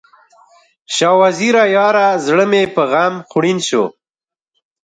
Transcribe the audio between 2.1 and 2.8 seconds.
زړه مې